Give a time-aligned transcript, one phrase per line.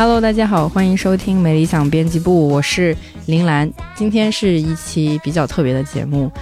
[0.00, 2.96] Hello，大家好，欢迎收听美理想编辑部，我是
[3.26, 3.70] 林兰。
[3.94, 6.32] 今天是一期比较特别的节目，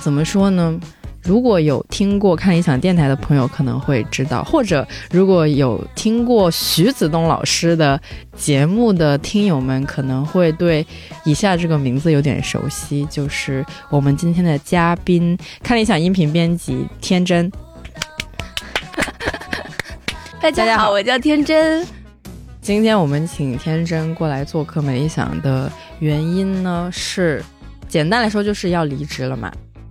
[0.00, 0.78] 怎么说呢？
[1.24, 8.00] 如果有听过看理想电台的朋友可能会知道，或者如果有听过徐子东老师的
[8.36, 10.86] 节目的听友们可能会对
[11.24, 17.50] 以下这个名字有点熟悉，就是我们今天的嘉宾，看理想音频编辑天真。
[20.40, 21.84] 大家好，我叫天真。
[22.68, 27.42] 今天我们请天真过来做客美理想的原因呢，是
[27.88, 29.50] 简单来说就是要离职了嘛。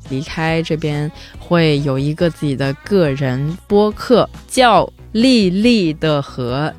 [0.09, 6.71] 离开这边会有一个自己的个人播客，叫丽丽的河，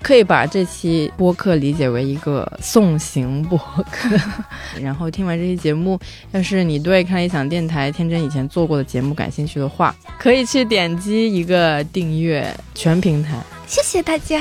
[0.00, 3.58] 可以把这期播客理解为一个送行播
[3.90, 4.16] 客。
[4.80, 6.00] 然后听完这期节目，
[6.32, 13.38] 要是你对看理想电台天真以前做过的节目感兴趣的话，可以去点击一个订阅全平台。
[13.66, 14.40] 谢谢大家。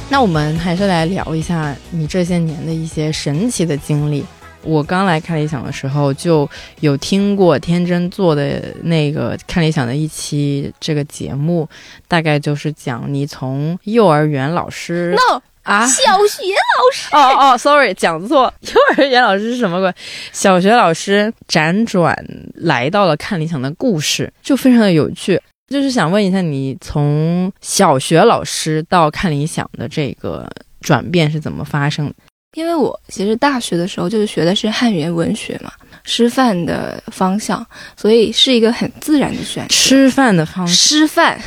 [0.09, 4.23] 那我们还是来聊一下你这些年的一些神奇的经历。
[4.61, 6.49] 我刚来看理想的时候，就
[6.79, 11.67] 有听过天真做的那个看理想的一期这个节目，
[12.07, 19.93] 大概就是讲你从幼儿园老师，no 啊，小学老师，哦哦，sorry，讲错，幼儿园老师是什么鬼？
[20.31, 22.15] 小学老师辗转
[22.55, 25.41] 来到了看理想的故事，就非常的有趣。
[25.69, 30.47] 就是想问一下，你从小学老师到看理想的这个
[30.81, 32.15] 转变是怎么发生的？
[32.55, 35.71] 因为我其实大学的时候就是学的是汉语言文学嘛，
[36.03, 37.65] 师范的方向，
[37.95, 39.73] 所以是一个很自然的选择。
[39.73, 41.39] 吃饭的方师范，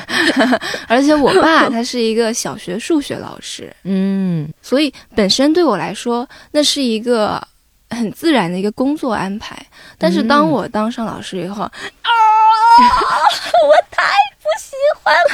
[0.86, 7.42] 而且我爸他是一个小学数学老师，嗯，所以本身对我来说那是一个
[7.90, 9.56] 很自然的一个工作安排。
[9.96, 11.70] 但是当我当上老师以后，啊，
[13.66, 14.02] 我太
[14.42, 15.30] 不喜欢了，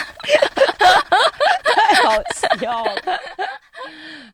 [1.65, 2.13] 太好
[2.59, 3.21] 笑了。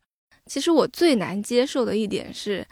[0.47, 2.65] 其实我最难接受的一点是，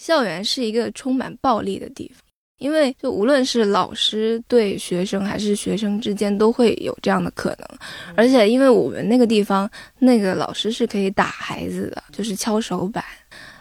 [0.00, 2.24] 校园是一个充满暴力的地方，
[2.56, 7.68] 因为就无论是老师对学生，还是学生之间，都会有这样的可能。
[8.16, 13.04] 而且因为我们那个地方，那个老师是可以打孩子的，就是敲手板。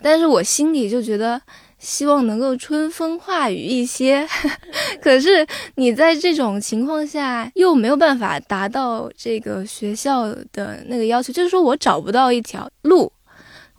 [0.01, 1.41] 但是我心里就觉得，
[1.77, 4.25] 希望能够春风化雨一些。
[5.03, 5.45] 可是
[5.75, 13.11] 你在这种情况下，又没有办法达到这个学校的那个要求，就是说我找不到一条路。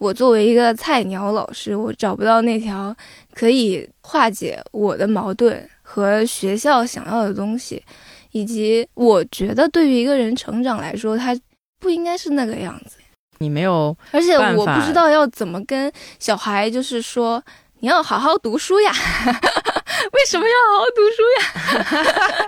[0.00, 2.97] 我作为一个菜鸟老师，我找不到那条
[3.34, 7.84] 可以化解我的矛盾和学校想要的东西，
[8.33, 11.38] 以及我觉得对于一个人成长来说，他
[11.78, 12.97] 不应该是那个样子。
[13.41, 17.43] 你没有，而且我不知道要怎么跟小孩，就是说
[17.81, 18.91] 你要好好读书呀。
[20.12, 22.41] 为什么要好好读书呀？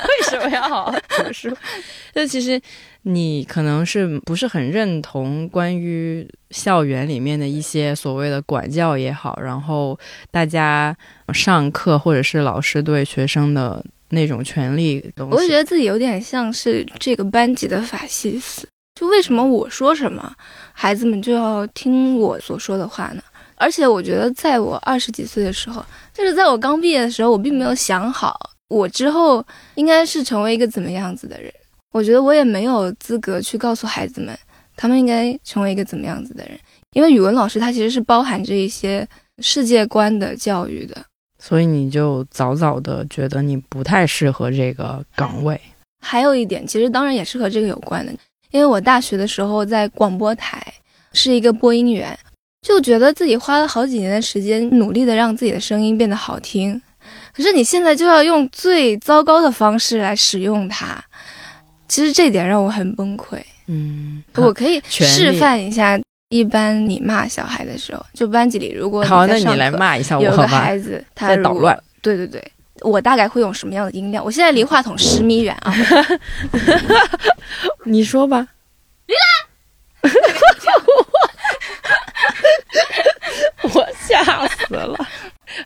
[0.08, 1.54] 为什么要好好读书？
[2.14, 2.58] 那其实。
[3.06, 9.98] 你可能是不是很认同关于校园里面的一些所谓的管教也好，然后
[10.30, 10.96] 大家
[11.32, 15.36] 上课或者是老师对学生的那种权利东西？
[15.36, 18.66] 我觉得自己有点像是这个班级的法西斯。
[18.98, 20.34] 就为什么我说什么，
[20.72, 23.22] 孩子们就要听我所说的话呢？
[23.56, 25.84] 而且我觉得，在我二十几岁的时候，
[26.14, 29.44] 就是在我刚毕业的时候，我并没有想好我之后
[29.74, 31.52] 应该是成为一个怎么样子的人。
[31.94, 34.36] 我觉得我也没有资格去告诉孩子们，
[34.76, 36.58] 他们应该成为一个怎么样子的人，
[36.92, 39.06] 因为语文老师他其实是包含着一些
[39.38, 40.96] 世界观的教育的，
[41.38, 45.60] 所以你就早早的觉得你不太适合这个岗位。
[46.00, 48.12] 还有一点，其实当然也是和这个有关的，
[48.50, 50.60] 因为我大学的时候在广播台
[51.12, 52.18] 是一个播音员，
[52.60, 56.82] 就觉得自己花了好几年的时间努力的让自己的声音变得好听，
[57.32, 61.00] 可是你现在就要用最糟糕的方式来使用它。
[61.88, 63.40] 其实这点让我很崩溃。
[63.66, 65.98] 嗯，我可以示范一下，
[66.28, 74.22] 一般你骂小孩的时候，就班级里如果好，那你来骂一下我有个孩子他在捣乱，对对对，我大概会用什么样的音量？
[74.22, 75.74] 我现在离话筒十米远啊，
[77.84, 78.46] 你说吧。
[79.06, 80.10] 离来！
[83.72, 85.08] 我吓死了，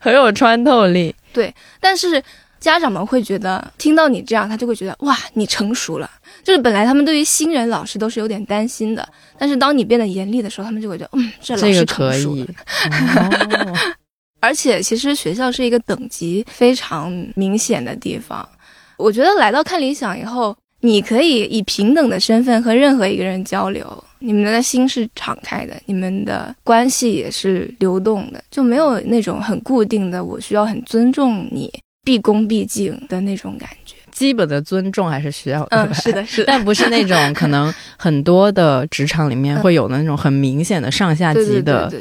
[0.01, 1.13] 很有穿透力。
[1.33, 2.23] 对，但是。
[2.61, 6.11] 家长们会觉得听到你这样，他就会觉得哇，你成熟了。
[6.43, 9.09] 就是本来他们对于新人老师都是有点担心的，
[9.39, 12.47] 但是当你变得严厉的时候，他们就会觉得嗯，这老师成熟了。
[14.41, 18.49] 而且其实学校是一个等级非常明显的地方。
[18.97, 31.69] 我觉得来到看理想以后，你可以以平等的身份和任何一个人交流，你们的心是敞开的，你们的关系也是流动的，就没有那种很固定的，我需要很尊重你，
[32.09, 33.95] 毕恭毕敬的那种感觉。
[34.11, 41.93] 基本的尊重还是需要的，嗯，是的，是的，但不是那种 可能很多的职场里面会有的那种很明显的上下级的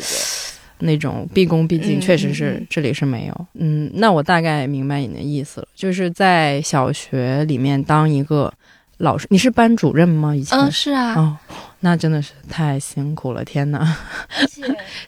[0.80, 3.48] 那种毕恭毕敬，确实是这里是没有。
[3.56, 8.52] 嗯，那我大概明白你的意思了，就是在小学里面当一个
[9.00, 10.34] 老师，你是班主任吗？
[10.34, 11.16] 以前嗯，是啊。
[11.16, 11.38] 哦，
[11.80, 13.98] 那真的是太辛苦了，天哪！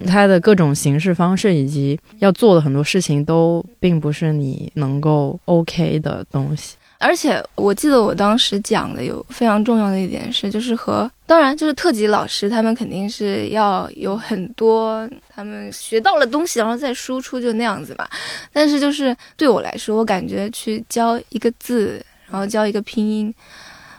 [0.05, 6.75] 他 的各种形式方式以及要做的很多事情，都并不是你能够 OK 的东西。
[6.99, 18.05] 而且我记得我当时讲的有非常重要的一点是，就是和当然就是特级老师他们肯定是要有很多他们学到了东西，然后再输出就那样子嘛。
[18.51, 23.33] 但是就是对我来说，我感觉去教一个字，然后教一个拼音，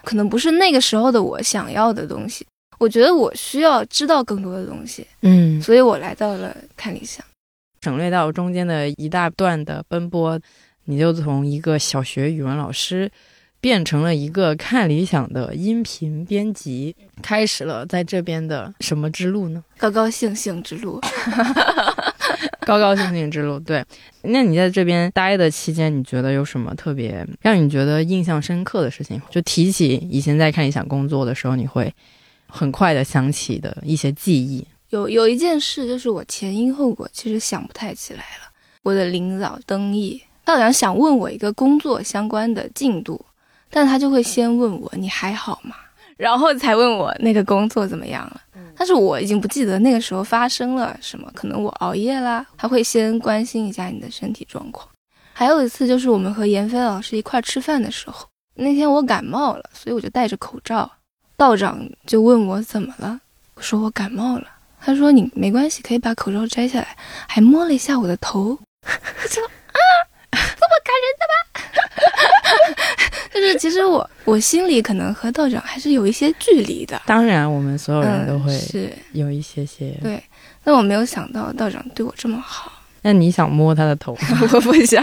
[0.05, 2.47] 可能不是那个时候的我想要的东西。
[2.81, 7.25] 我觉得我需要知道更多的东西，嗯，所以我来到了看理想，
[7.83, 10.41] 省略到中间的一大段的奔波。
[10.87, 13.09] 你就从一个小学语文老师，
[13.61, 19.63] 变成了一个看理想的音频编辑，开始了在这边的什么之路呢？
[19.79, 20.99] 高高兴兴之路，
[22.67, 23.61] 高高兴兴之路。
[23.61, 23.85] 对，
[24.23, 29.21] 那你在这边待的期间，你觉得有什么特别让你觉得印象深刻的事情？
[29.31, 31.95] 就提起以前在看理想工作的时候，你会
[32.51, 34.67] 很快的想起的一些记忆。
[34.91, 38.51] 有有一件事，就是我前因后果其实想不太起来了。
[38.83, 40.21] 我的领导登毅。
[40.45, 43.25] 他好像想问我一个工作相关的进度，
[43.71, 45.77] 但他就会先问我你还好吗？
[46.17, 48.41] 然后才问我那个工作怎么样了。
[48.75, 52.45] 但是我已经不记得那个时候发生了什么，可能我熬夜啦。
[52.57, 54.89] 他会先关心一下你的身体状况。
[55.33, 60.91] 还有一次就是我们和闫飞老师一块吃饭的时候，那天我感冒了，所以我就戴着口罩。
[61.41, 63.19] 道长就问我怎么了，
[63.55, 64.47] 我说我感冒了。
[64.79, 66.95] 他说你没关系，可以把口罩摘下来，
[67.27, 68.59] 还摸了一下我的头。
[68.85, 69.81] 说啊。
[70.33, 71.37] 这么感人的吗？
[73.33, 77.01] 就是其实我我心里可能和道长还是有一些距离的。
[77.07, 80.23] 当然，我们所有人都会是有一些些对。
[80.63, 82.71] 但我没有想到道长对我这么好。
[83.01, 84.15] 那你想摸他的头？
[84.53, 85.03] 我不想。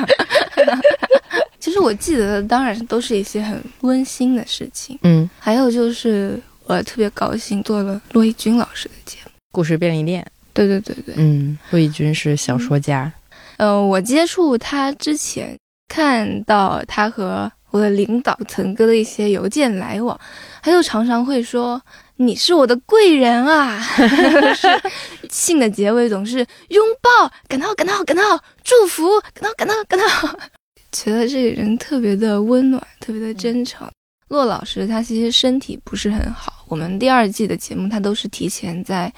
[1.68, 4.98] 其实我记得的当然都是一些很温馨的事情。
[5.04, 10.24] 嗯，还有就是我特别高兴做了骆以军老师的节目《故事便利店》。
[10.54, 13.12] 对对对对，嗯，骆以军是小说家。
[13.58, 15.60] 嗯，我接触他之前，
[15.90, 20.18] 看到他和我的领导腾哥的一些邮件来往，
[20.62, 21.82] 他就常常会说
[22.16, 23.86] ：“你是我的贵人啊！”
[25.30, 26.38] 信的结尾总是
[26.70, 28.24] 拥抱、感到、感到、感到
[28.64, 30.40] 祝福、感到、感到、感到，
[30.92, 33.88] 觉得这个人特别的温暖，特别的真诚。
[34.30, 39.12] 骆老师他其实身体不是很好，我们第二季的节目他都是提前在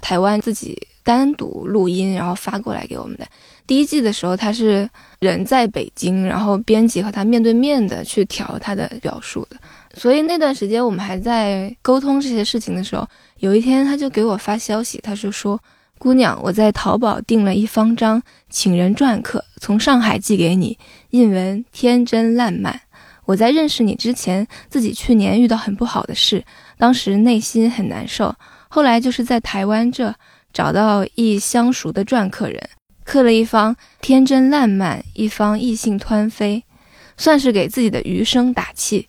[0.00, 3.26] 台湾自己单独录音，然后发过来给我们的。
[3.66, 4.88] 第一季的时候，他是
[5.20, 9.56] 人在北京，然后编辑和他面对面的去调他的表述的。
[9.94, 13.08] 所以那段时间我们还在沟通这些事情的时候，
[13.38, 15.60] 有一天他就给我发消息，他就说
[15.98, 20.78] ：“姑娘，我在淘宝订了一方张请人篆刻，从上海寄给你，
[21.10, 22.82] 印文天真烂漫。
[23.24, 26.44] 我在认识你之前，自己去年遇到很不好的事，
[26.78, 28.34] 当时内心很难受。
[28.68, 30.14] 后来就是在台湾这
[30.52, 32.60] 找到一相熟的篆刻人。”
[33.02, 36.64] 刻了一方天真烂漫，一方异性湍飞，
[37.16, 39.08] 算是给自己的余生打气。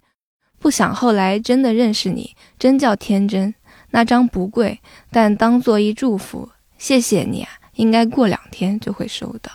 [0.60, 3.54] 不想后来真的认识你，真叫天真。
[3.90, 4.80] 那张不贵，
[5.12, 7.50] 但当做一祝福，谢谢你啊！
[7.76, 9.52] 应该过两天就会收到。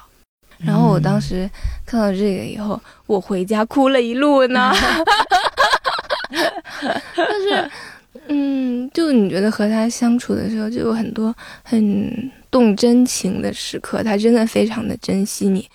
[0.58, 1.50] 然后我当时
[1.84, 4.72] 看到这个以后，我回家哭了一路呢。
[7.16, 7.70] 但是，
[8.28, 12.30] 嗯，就你觉得和他相处的时候，就有很多很。
[12.52, 15.66] 动真情的时刻，他真的非常的珍惜你。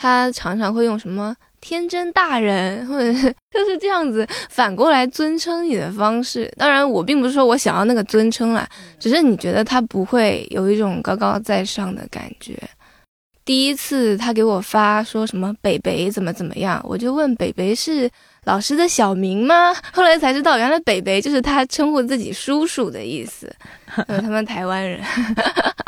[0.00, 6.48] 他常常会用什么“天真大人”或者是 就是这样子反过来尊称你的方式。
[6.56, 8.64] 当然，我并不是说我想要那个尊称啦，
[9.00, 12.56] 只是你觉得他不会有一种高高在上的感觉。
[13.44, 18.08] 第一次他给我发说什么“北北怎么怎么样”，我就问北北是。
[18.44, 19.74] 老师的小名吗？
[19.92, 23.54] 后来才知道，原来北北就是他称呼自己叔叔的意思。
[24.06, 25.00] 他们台湾人，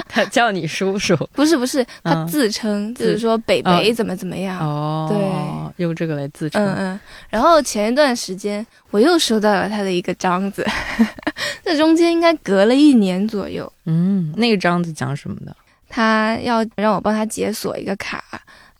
[0.08, 1.16] 他叫你叔叔？
[1.32, 4.58] 不是不是，他自称就是说北北怎么怎么样。
[4.60, 6.64] 哦，对，用这个来自称。
[6.64, 7.00] 嗯嗯。
[7.28, 10.66] 然后前一段时间我又收到了他的一个章子，
[11.64, 13.70] 这中间应该隔了一年左右。
[13.86, 15.56] 嗯，那个章子讲什么的？
[15.88, 18.22] 他要让我帮他解锁一个卡。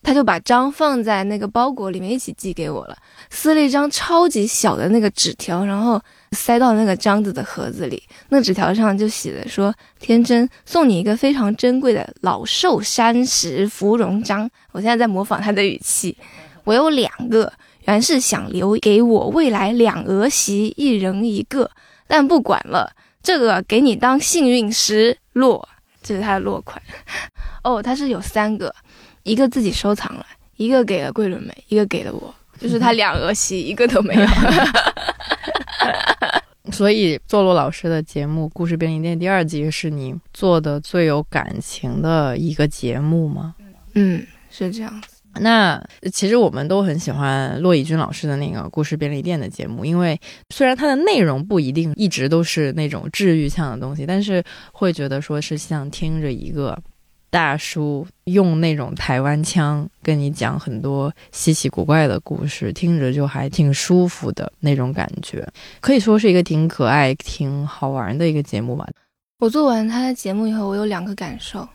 [0.03, 2.97] 他就把章放在那个包裹里面一起寄给我了，
[3.31, 6.01] 撕了一张超级小的那个纸条，然后
[6.33, 8.03] 塞到那个章子的盒子里。
[8.31, 16.17] 那纸条上就写着说：“天真送你一个非常珍贵的老寿山石芙蓉章。”我现在在模仿他的语气。
[16.65, 17.53] 我有两个，
[17.87, 21.71] 原是想留给我未来两儿媳，一人一个，
[22.07, 22.91] 但不管了，
[23.23, 25.69] 这个给你当幸运石落，
[26.03, 26.81] 这是他的落款。
[27.65, 28.75] 哦，他是有三个，
[29.23, 30.25] 一个自己收藏了，
[30.57, 34.27] 一个给了桂纶镁，一个给了我，就是他两儿媳一个都没有。
[36.73, 43.55] 所以，坐落老师的节目《故事便利店》第二季是你做的最有感情的一个节目吗？
[43.95, 45.09] 嗯，是这样子。
[45.41, 45.81] 那
[46.13, 50.19] 其实我们都很喜欢骆以军老师的那个故事便利店的节目，因为
[50.51, 56.77] 虽然它的内容不一定一直都是那种治愈向的东西，但是会觉得说是像听着一个
[57.31, 65.47] 大叔用那种台湾腔跟你讲很多稀奇古怪的故事，听着就还挺舒服的那种感觉，
[65.81, 68.87] 可以说是一个挺可爱、挺好玩的一个节目吧。
[69.39, 71.67] 我做完他的节目以后，我有两个感受，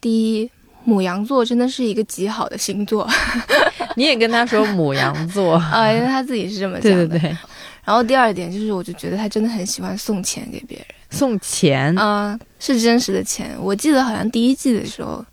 [0.00, 0.50] 第一。
[0.84, 3.06] 母羊座真的是一个极好的星座，
[3.94, 7.06] 你也跟他说母羊座啊， 因为他自己是这么讲的。
[7.06, 7.36] 对对对。
[7.84, 13.56] 然后第二点就是，我就觉得他真的很喜欢送钱给别人，送钱啊，是真实的钱。
[13.60, 15.24] 我记得好像第一季的时候，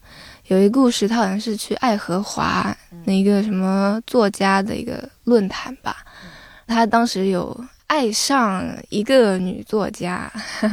[0.48, 5.98] 有一故事，他好像是去爱荷华那一个什么作家的一个论坛吧，
[6.68, 7.66] 他当时有。
[7.88, 10.30] 爱上一个女作家，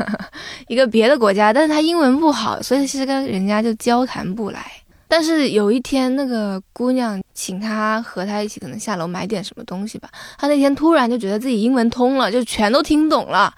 [0.66, 4.64] 一个别的国家，但是他英文不好，所以其实跟人家就交谈不来。
[5.06, 10.08] 但是有一天，那个姑娘请他和他一起，可能下楼买点什么东西吧。
[10.38, 13.54] 他那天突然就觉得自己英文通了，就全都听懂了。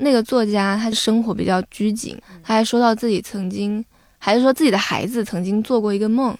[0.00, 3.84] 那个作家他生活比较拘谨，他还说到自己曾经，
[4.18, 6.36] 还是说自己的孩子曾经做过一个梦，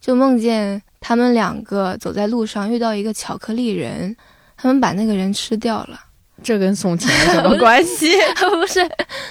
[0.00, 4.16] 就梦见他们两个走在路上遇到一个巧克力人。
[4.60, 6.00] 他们把那个人吃掉了，
[6.42, 8.10] 这跟送钱有什么关系？
[8.58, 8.80] 不是，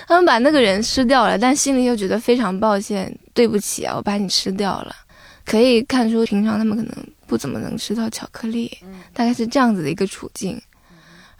[0.07, 4.95] 他们把那个人吃掉了，但心里又觉得非常抱歉，对不起啊，我把你吃掉了。
[5.45, 8.71] 可以看出，平常他们可能不怎么能吃到巧克力，
[9.13, 10.57] 大概是这样子的一个处境。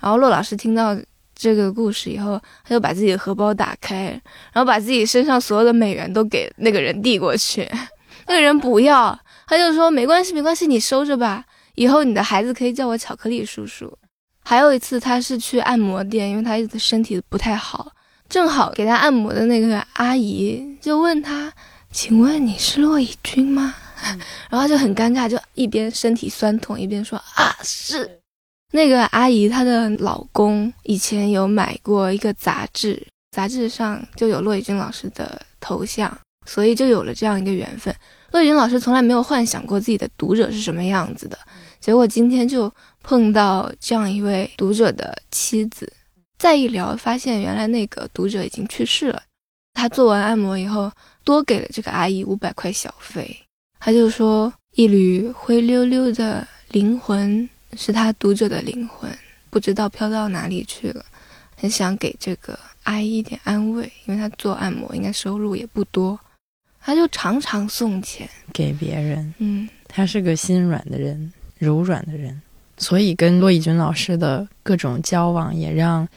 [0.01, 0.93] 然后骆老师听到
[1.37, 4.19] 这个故事以后，他就把自己的荷包打开，
[4.51, 7.69] 然后把自己身上所有的美元都给那个人递过去，
[8.27, 9.17] 那个人不要，
[9.47, 11.45] 他就说没关系，没关系，你收着吧。
[11.75, 13.95] 以后你的孩子可以叫我巧克力叔叔。
[14.43, 17.91] 还有一次，他是去按摩店，因为他的身体不太好，
[18.27, 21.53] 正好给他按摩的那个阿姨就问他
[21.91, 23.75] ：“请问你是骆以军吗？”
[24.49, 28.21] 然后就很尴尬，就一边身体酸痛一边说：“啊，是。”
[28.71, 37.95] 那个阿姨她的老公以前有买过一个杂志，杂志上就有骆以军老师的头像，所以就有了这样一个缘分。
[38.31, 41.37] 骆以军老师从来没有幻想过自己的读者是什么样子的。
[41.79, 42.71] 结果今天就
[43.03, 45.91] 碰到这样一位读者的妻子，
[46.37, 49.21] 再一聊，发现原来那个读者已经去世了。
[49.73, 50.91] 他做完按摩以后，
[51.23, 53.43] 多给了这个阿姨五百块小费。
[53.79, 59.11] 他就说：“一缕灰溜溜的灵魂是他读者的灵魂，
[59.49, 61.03] 不知道飘到哪里去了，
[61.55, 66.19] 很想给这个阿姨一点安慰，因为他做按摩应该收入也不多。
[66.79, 69.33] 他就常常送钱给别人。
[69.39, 72.39] 嗯，他是个心软的人。”柔软的人，
[72.77, 76.07] 所以跟骆以军老师的各种交往，也让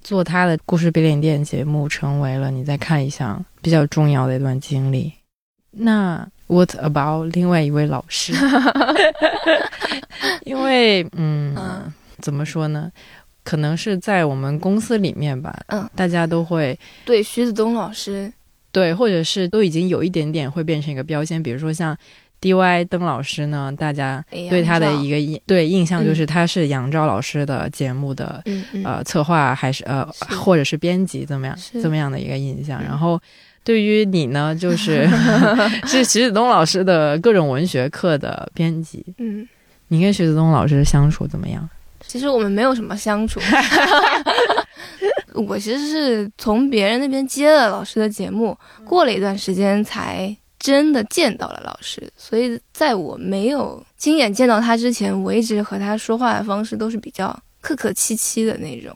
[0.00, 5.12] 做他的故事便利店节目成为了你再看一项比较重要的一段经历。
[5.70, 8.32] 那 What about 另外一位老师？
[10.44, 11.54] 因为嗯，
[12.18, 12.90] 怎么说呢？
[13.44, 18.32] 可能是在我们公司里面吧，嗯，大家都会对徐子东老师，
[18.72, 21.96] 对，或者是都已经有一点点会变成一个标签，比如说像。
[22.42, 22.84] D.Y.
[22.86, 23.70] 邓老师呢？
[23.76, 28.42] 大家对他的一个印对印象就是他是杨照老师的节目的
[28.82, 30.02] 呃策划还是呃
[30.42, 32.82] 或者是编辑怎么样这么样的一个印象。
[32.82, 33.20] 然后
[33.62, 35.08] 对于你呢，就是
[35.86, 39.04] 是徐子东老师的各种文学课的编辑。
[39.18, 39.48] 嗯，
[39.88, 41.68] 你跟徐子东老师相处怎么样？
[42.06, 43.40] 其实我们没有什么相处。
[45.34, 50.36] 我其实是从别人那边接了老师的节目，过了一段时间才。
[50.62, 58.94] 真的见到了老师，所以在我没有亲眼见到他之前，我一直和他说话的方式都是比较客客气气的那种。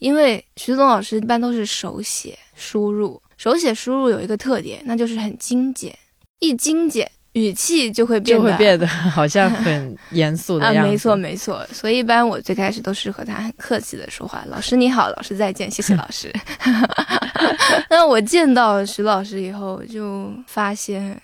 [0.00, 5.96] 因为徐子东老师一般都是手写输入，手写输入有一个特点，那就是很精简，
[6.38, 7.10] 一精简。
[7.32, 10.80] 语气就会变得，就会变得 好像很严肃的样子。
[10.80, 11.62] 啊，没错没错。
[11.70, 14.42] 所以一般我最开始都是和他很客气的说话。
[14.48, 16.32] 老师你好，老师再见，谢谢 老师。
[17.90, 21.20] 那我见到徐老师以后，就发现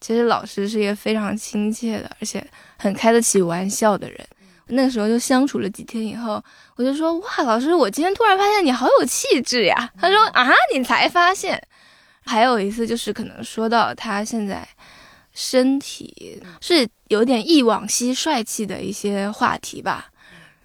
[0.00, 2.44] 其实老师是一个非常亲切的，而且
[2.76, 4.18] 很开得起玩笑的人。
[4.74, 6.42] 那个时候就相处了几天以后，
[6.76, 9.90] 我就说哇，老师，我今天突然发现你好有气质呀。
[10.00, 11.62] 他说啊，你才发现。
[12.24, 14.66] 还有一次就是可能说到他现在
[15.34, 20.06] 身体是有点忆往昔帅气的一些话题吧，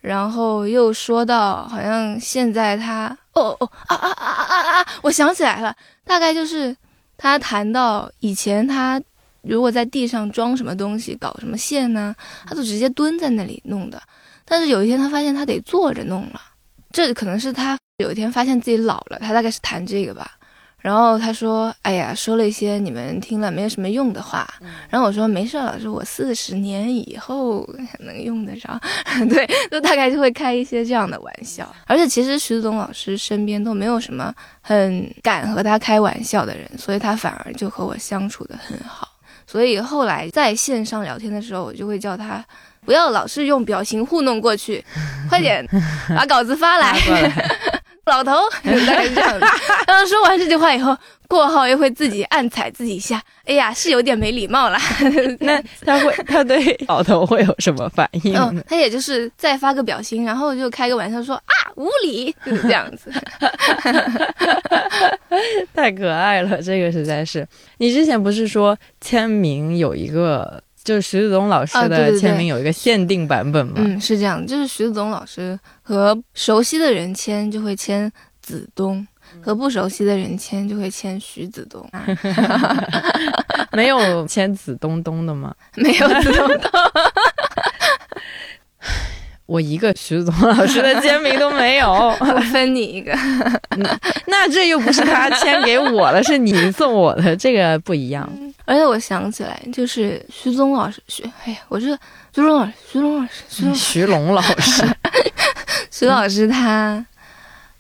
[0.02, 6.76] 然后又说到好像现在他哦哦啊啊啊啊啊，我想起来了，大概就是
[7.18, 9.02] 他谈到以前他。
[9.48, 12.16] 如果在地上装什么东西，搞什么线呢？
[12.46, 14.01] 他就直接蹲在那里弄的。
[14.46, 16.42] 但是有一天，他发现他得坐着弄了。
[16.92, 20.32] 这可能是他有一天发现自己老了，他大概是谈这个吧。
[20.80, 24.48] 然后他说：“哎呀，说了一些你们听了没有什么用的话。”
[24.89, 27.68] 然后我说：“没事，老师，我四十年以后
[28.00, 28.80] 能用得着。
[29.27, 31.75] ”对，就大概就会开一些这样的玩笑。
[31.88, 39.10] 而且其实徐子东老师身边都没有什么很敢和他开玩笑的人，所以他反而就和我相处的很好。
[39.48, 42.44] 所以后来在线上聊天的时候，我就会叫他
[42.86, 44.84] 不要老是用表情糊弄过去，
[45.30, 45.66] 快点
[46.16, 47.00] 把稿子发来。
[48.10, 48.32] 老头
[48.64, 49.48] 大概是这样的。
[49.88, 50.96] 然后说完这句话以后，
[51.28, 53.22] 过后又会自己暗踩自己一下。
[53.46, 54.78] 哎呀，是有点没礼貌了。
[55.40, 58.36] 那他会他对老头会有什么反应？
[58.38, 63.12] 嗯，他也就是再发个表情，然后就开个玩笑说啊无礼，就是这样子。
[65.74, 67.48] 太可爱了，这个实在是。
[67.78, 73.74] 你之前不是说签名有一个，就是徐子东老师的签名有一个限定版本嘛？
[73.75, 78.10] 嗯，是这样，就是徐子东老师和熟悉的人签就会签
[78.41, 79.06] 子东，
[79.41, 81.86] 和不熟悉的人签就会签徐子东。
[83.74, 85.53] 没有签子东东的吗？
[85.75, 86.72] 没有子东东。
[89.48, 91.89] 我一个徐子东老师的签名都没有，
[92.20, 93.18] 我分你一个。
[94.27, 98.29] 那这又不是他签给我的，是你送我的，这个不一样。
[98.66, 101.98] 而且我想起来，就是徐宗老师，徐，哎呀，我这
[102.36, 104.86] 徐龙老师，徐龙老师，徐徐龙老师，
[105.90, 107.03] 徐老师他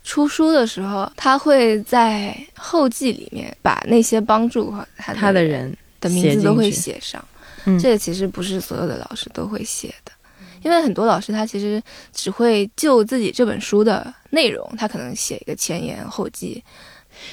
[0.05, 7.21] 出书的时候，他会在后记里面把那些帮助他他的人的名字都会写上。
[7.77, 10.11] 这个其实不是所有的老师都会写的。
[10.67, 16.61] 因为很多老师他其实只会就自己这本书的内容，他可能写一个前言后记，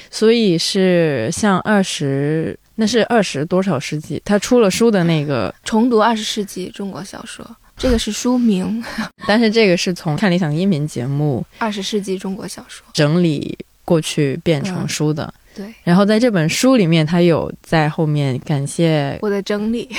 [0.09, 4.21] 所以是像二十，那是二十多少世纪？
[4.23, 7.45] 他出了书的那个 重读二十世纪中国小说，
[7.75, 8.81] 这个是书名，
[9.27, 12.87] 但是这个是从看理想音频节目二十世纪中国小说。
[12.93, 15.33] 整理过去变成书的。
[15.55, 19.89] 对，然后在这本书里面，他有在后面感谢我的整理，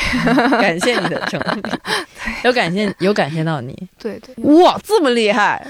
[0.60, 1.62] 感谢你的整理，
[2.44, 5.66] 有感谢有感谢到你，对对，哇，这么厉害，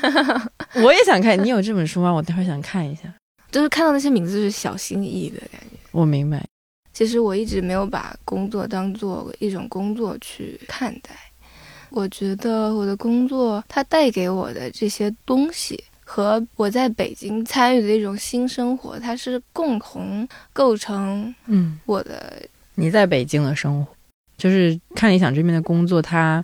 [0.83, 2.11] 我也想看，你有这本书吗？
[2.11, 3.03] 我待会想看一下，
[3.53, 5.77] 就是看到那些名字是小心翼翼的感觉。
[5.93, 6.45] 我明白，
[6.93, 11.11] 其实我一直没有把工作当做一种工作去看待，
[11.91, 15.85] 我觉得我的工作它带给我的这些东西。
[16.09, 22.41] 和我在北京参与的一种新生活，它是共同构成嗯我的。
[22.77, 23.93] 你在北京的生活，
[24.37, 26.43] 就是看理想这边的工作，它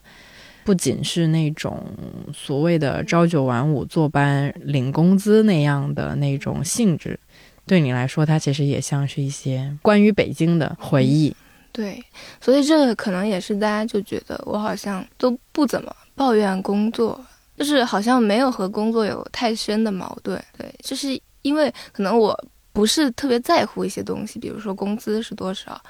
[0.64, 1.86] 不仅是那种
[2.34, 7.18] 所谓的朝九晚五坐班领工资那样的那种性质，
[7.64, 11.34] 对你来说，它其实也像是一些关于北京的回忆。
[11.70, 12.02] 对，
[12.40, 17.24] 所以这个可能也是大家就觉得我好像都不怎么抱怨工作。
[17.56, 22.36] 就是好像没有和工作有太深的矛盾，对，就是因为可能我
[22.72, 25.80] 不是特别在乎一些东西，比如说工资是多少，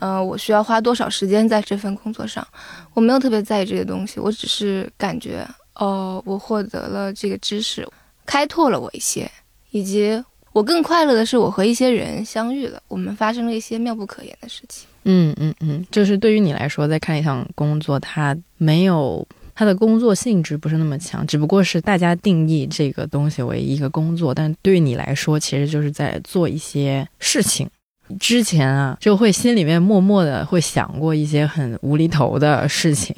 [0.00, 2.46] 嗯，我需要花多少时间在这份工作上，
[2.92, 5.46] 我没有特别在意这些东西，我只是感觉，
[5.76, 7.88] 哦，我获得了这个知识，
[8.26, 9.30] 开拓了我一些，
[9.70, 10.22] 以及
[10.52, 14.88] 我更快乐的是，我和一些人相遇了，我们发生了一些妙不可言的事情。
[15.04, 19.26] 嗯嗯嗯，就是对于你来说，在看一场工作，它没有。
[19.54, 27.68] 他的工作性质不是那么强，只不过是大家定义这个东西为一个工作，但对你来说，其实就是在做一些事情。
[28.18, 33.14] 之前啊，就会心里面默默的会想过一些很无厘头的事情，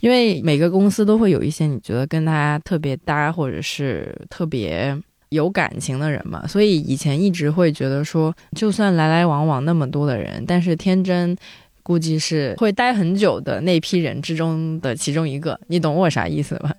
[0.00, 4.94] 因为每个公司都会有一些你觉得跟他特别搭，或者是特别
[5.30, 11.36] 有感情的人嘛，所以以前一直会觉得说，就算来来往往那么多的人，但是天真。
[11.82, 16.74] 估计是会待很久的那批人之中的其中一个，你懂我啥意思吧？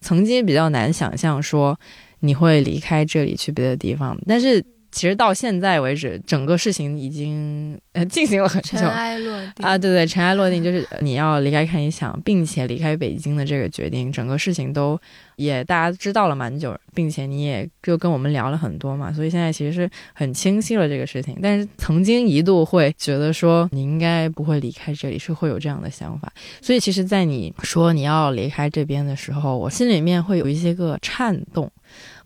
[0.00, 1.78] 曾经比较难想象说
[2.20, 14.96] 你会离开这里去别的地方，但是其实到现在为止，整个事情已经呃进行了很久尘埃落定啊，对对，尘埃落定，就是你要离开看理想，并且离开北京的这个决定，整个事情都
[15.36, 21.38] 也大家知道了蛮久，并且你也就跟我们聊了很多嘛，所以现在其实是很清晰了这个事情。
[21.42, 26.32] 但是曾经一度会觉得说你应该不会离开这里，是会有这样的想法。
[26.60, 31.70] 所以其实，在你说你要离开这边的时候，我心里面会有一些个颤动。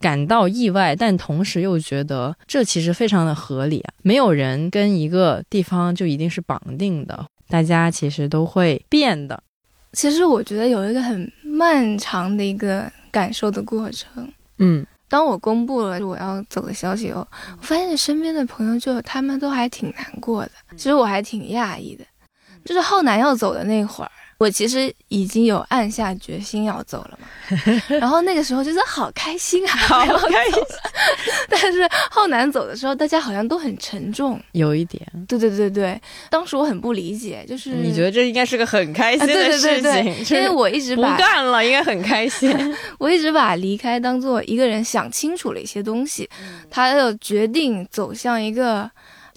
[0.00, 3.92] 感到意外，但同时又觉得这其实非常的合理啊！
[4.02, 9.42] 没有人跟一个地方就一定是绑定的，大家其实都会变的。
[9.94, 14.32] 其实我觉得有一个很漫长的一个感受的过程。
[14.58, 17.26] 嗯，当我公布了我要走的消息后，
[17.58, 20.52] 我发现身边的朋友就他们都还挺难过的。
[20.76, 22.04] 其实我还挺讶异的，
[22.64, 24.10] 就是浩南要走的那会儿。
[24.38, 27.26] 我其实已经有暗下决心要走了嘛，
[27.88, 30.62] 然后那个时候就是好开心啊，好开心。
[31.48, 35.04] 但是浩南走的时候，大家好像都很沉重，有一点。
[35.26, 39.82] 对对对对，当时我很不理解，就是你觉得这应该是个很开心的事
[40.24, 42.56] 情，因为我一直不干了，应该很开心。
[43.00, 46.30] 我一直把离开当做一个人想清楚了一些东西，
[46.70, 48.88] 他要决定走向一个。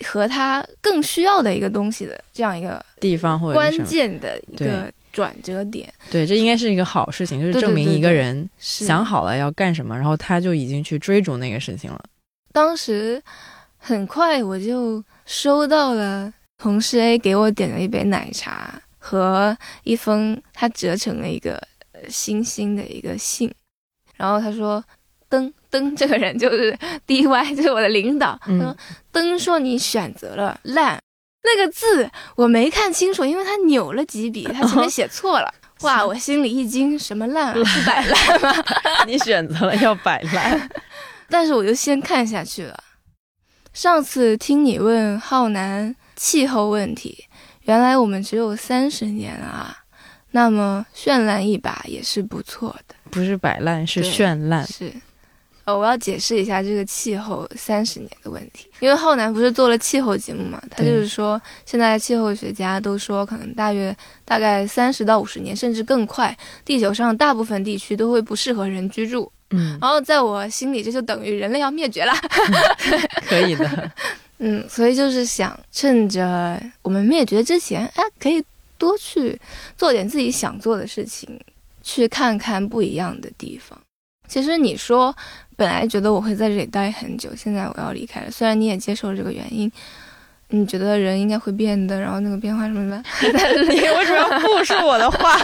[0.03, 12.03] 和他更需要的一个东西的这样一个地方或者关键的一个转折点，对，这应该是一个好事情，就是证明一个人想好了要干什么，然后他就已经去追逐那个事情了。
[12.51, 13.21] 当时
[13.77, 21.61] 很快我就收到了同事 A 给我点了一杯奶茶和一封他折成了一个
[22.09, 23.53] 星星的一个信，
[24.15, 24.83] 然后他说。
[25.31, 28.37] 登登这个人就是 D Y，就是我的领导。
[28.41, 28.77] 他说
[29.11, 31.01] ：“登说你选择了烂
[31.43, 35.51] 那个字，我没看清楚，因为他扭了几笔，他前面 写错了。
[35.81, 38.63] 哇，我心里一惊，什么烂是摆烂吗？
[39.07, 40.69] 你选择了要摆烂，
[41.27, 42.83] 但是我就先看下去了。
[43.73, 47.25] 上次听你问浩南气候问题，
[47.61, 49.75] 原来我们只有三十年啊，
[50.31, 52.93] 那么绚烂一把也是不错的。
[53.09, 54.93] 不是摆烂，是绚烂，是。”
[55.71, 69.31] 呃，我要解释一下这个气候三十年的问题，因为浩南不是做了气候节目嘛，他就是说，现在气候学家都说，可能大约大概三十到五十年，甚至更快，地球上大部分地区都会不适合人居住。
[69.51, 72.13] 嗯，然后在我心里，这就等于人类要灭绝了。
[73.27, 73.91] 可以的，
[74.39, 78.43] 嗯，所以就是想趁着我们灭绝之前，哎，可以
[78.77, 79.39] 多去
[79.77, 81.39] 做点自己想做的事情，
[81.81, 83.80] 去看看不一样的地方。
[84.31, 85.13] 其实你说。
[85.57, 88.31] 本来觉得我会在这里待很久，现在我要离开了。
[88.31, 89.71] 虽然你也接受了这个原因，
[90.47, 95.37] 你觉得人应该会变的，然后那个变化什么的，你为什么要复述我的话？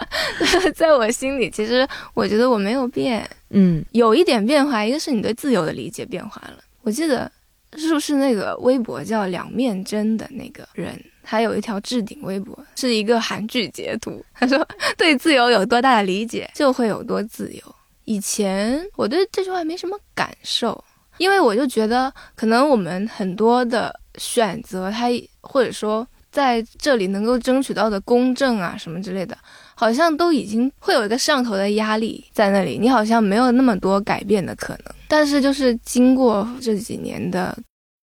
[0.74, 6.54] 在我心里，其实我觉得我没有变，嗯，有一点变化，一个是你对自由的理解变化了。
[6.80, 7.30] 我记得
[7.76, 14.66] 是不是那个微博叫两面针的那个人，他有一条置顶微博，是一个韩剧截图，他说
[14.96, 17.74] 对自由有多大的理解，就会有多自由。
[18.10, 20.84] 以前我对这句话没什么感受，
[21.18, 25.06] 因为我就觉得可能我们很多的选择，它
[25.40, 29.38] 或者说在这里能够争取到的公正啊什么之类的，
[29.76, 34.92] 好像都已经会有一个上头的压力在那里，你好像没有那么多改变的可能。
[35.06, 37.56] 但是就是经过这几年的，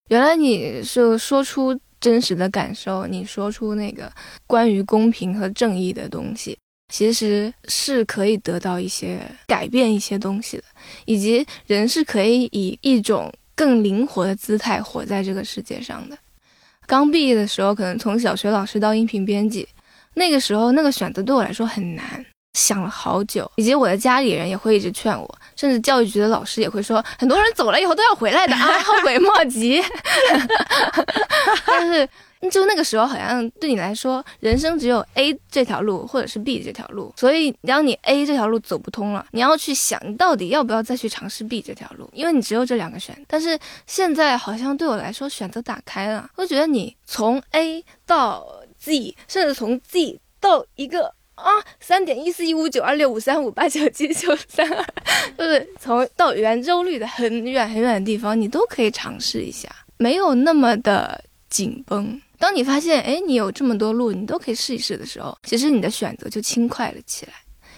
[0.08, 4.10] 原来你是说出真实的感受，你说出那个
[4.46, 6.58] 关于公平和正义的东西。
[6.90, 10.64] 其实是可以得到一些改变一些东西的，
[11.06, 16.18] 以及人是可以以一种更灵活的姿态活在这个世界上的。
[16.86, 19.68] 刚毕业的时候，可能从小学老师到音频编辑，
[20.14, 29.84] 那个时候那个选择对我来说很难，想了好久，以及我的家里人也会一直劝我，甚至教育局的老师也会说，很多人走了以后都要回来的啊，后悔莫及。
[31.68, 32.08] 但是。
[32.52, 37.14] 就那个时候，好像对你来说，人生只有 A 这条路，或者是 B 这条路。
[37.18, 42.10] 所以，当你 A 这条路走不通了，你要去想，你到底要不要再去尝试 B 这条路？
[42.14, 43.18] 因为你只有这两个选。
[43.28, 46.30] 但是现在好像对我来说，选择打开了。
[46.36, 48.48] 我觉得你从 A 到
[48.80, 54.86] Z，甚至从 Z 到一个啊三点一四一五九二六五三五八九七九三二，
[55.38, 62.22] 就是从到圆周率的很远很远的地方，你都可以尝试一下，没有那么的紧绷。
[62.40, 67.34] 当你发现，哎，你有这么多路，你都可以试一试的时候，其实你的选择就轻快了起来。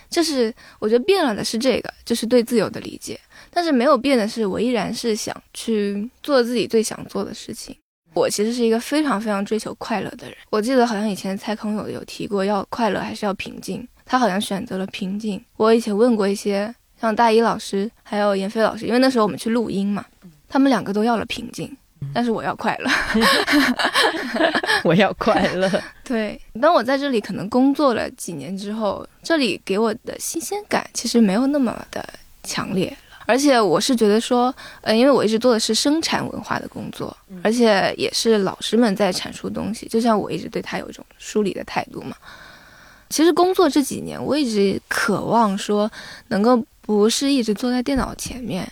[0.10, 3.20] 就是我觉得变了的是这个，就是对自由的理解。
[3.52, 7.76] 但是没有变的是，我依然是想去做自己最想做的事情。
[8.16, 10.36] 我其实是一个非常非常追求快乐的人。
[10.50, 13.88] 我记得好像以前蔡康永有提过，要快乐还是要平静？
[14.04, 15.40] 他好像选择了平静。
[15.58, 20.04] 我以前问过一些像大一老师，还有闫飞老师，因为那时候我们去录音嘛。
[20.48, 21.78] 他们两个都要了平静，
[22.14, 22.90] 但是我要快乐。
[24.84, 25.70] 我要快乐。
[26.04, 32.08] 对，当我在这里可能工作了几年之后，这里给我的新鲜感其实没有那么的
[32.44, 32.98] 强烈了。
[33.26, 42.16] 而且我是觉得说，呃，因为我一直做的是生产文化的工作，而且也是老师们在阐述东西，就像我一直对他有一种梳理的态度嘛。
[43.08, 45.92] 其实工作这几年，我一直渴望说，
[46.30, 48.68] 能够不是一直坐在电脑前面，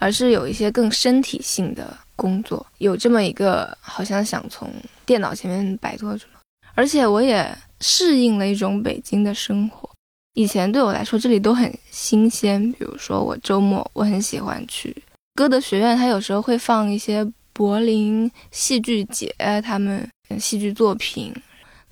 [0.00, 4.70] 而是有一些更身体性的工作，有这么一个好像想从
[5.06, 6.40] 电脑前面摆脱出来。
[6.74, 9.88] 而且我也适应了一种北京的生活。
[10.34, 12.70] 以前对我来说，这里都很新鲜。
[12.72, 14.94] 比如说，我周末我很喜欢去
[15.34, 20.06] 歌德学院，它有时候会放一些柏林戏剧节他们
[20.38, 21.34] 戏剧作品。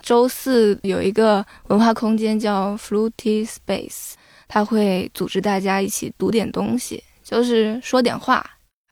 [0.01, 4.13] 周四有一个文化空间叫 Fluty Space，
[4.47, 8.45] 它会组织大家一起读点东西，就是说点话。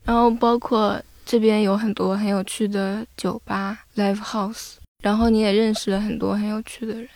[0.05, 7.09] 然后包括这边有很多很有趣的酒吧 Live House，然后你也认识了很多很有趣的人。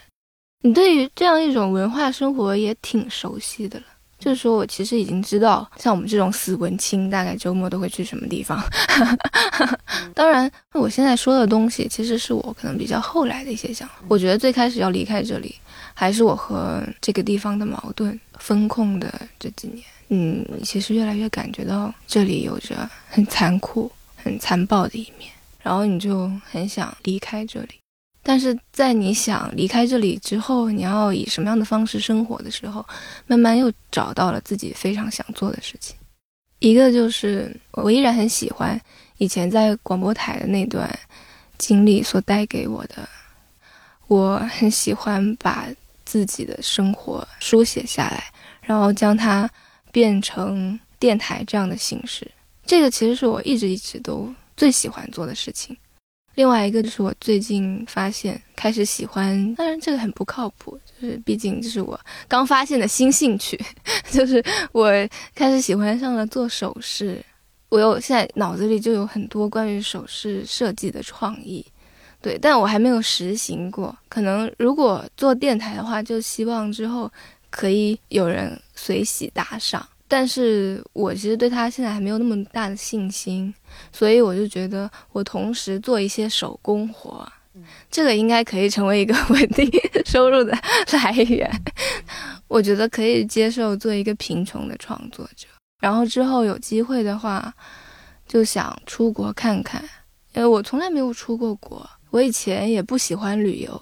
[0.62, 3.86] 你对于这样一种文化生活也挺熟悉的了，
[4.18, 8.60] 就是说我其实已经知道，像我们这种死文青，大概周末都会去什么地方。
[10.12, 13.94] 当然，我现在说的东西，其实是我可能比较后来的一些想法。
[14.08, 15.54] 我觉得最开始要离开这里，
[15.94, 18.18] 还是我和这个地方的矛盾。
[18.38, 23.90] 风控的这几年，嗯，其实越来越感觉到这里有着很残酷、
[24.22, 25.30] 很残暴的一面，
[25.62, 27.80] 然后你就很想离开这里。
[28.22, 32.86] 但是在你想离开这里之后，你要以什么样的方式生活的时候，
[33.26, 35.96] 慢慢又找到了自己非常想做的事情。
[36.58, 38.78] 一个就是我依然很喜欢
[39.16, 40.86] 以前在广播台的那段
[41.56, 43.08] 经历所带给我的，
[44.06, 45.66] 我很喜欢把
[46.04, 48.24] 自己的生活书写下来，
[48.60, 49.48] 然后将它
[49.90, 52.30] 变成电台这样的形式。
[52.70, 55.76] 这个其实是我一直一直都最喜欢做的事情。
[56.36, 63.60] 另外一个就是我最近发现开始喜欢，当然这个很不靠谱，就是毕竟这是我刚发现的新兴趣，
[64.12, 64.88] 就是我
[65.34, 67.20] 开始喜欢上了做首饰。
[67.70, 71.66] 我有现在脑子里就有很多关于首饰设计的创意，
[72.22, 73.98] 对，但我还没有实行过。
[74.08, 77.10] 可能如果做电台的话，就希望之后
[77.50, 79.84] 可以有人随喜打赏。
[80.10, 83.54] 但是我其实对他现在还没有那么大的信心，
[83.92, 87.24] 所以我就觉得我同时做一些手工活，
[87.88, 89.70] 这个应该可以成为一个 稳定
[90.04, 90.52] 收入的
[90.92, 91.48] 来源。
[92.48, 95.46] 我觉得可以接受做一个贫穷的创作者，
[95.80, 97.54] 然后之后有机会的话，
[98.26, 99.80] 就想出国看看，
[100.34, 101.88] 因为我从来没有出过国。
[102.10, 103.80] 我以前也不喜欢旅游，